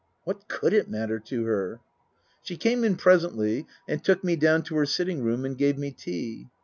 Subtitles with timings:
[0.23, 1.79] (What could it matter to her?)
[2.41, 5.91] She came in presently and took me down to her sitting room, and gave me
[5.91, 6.47] tea.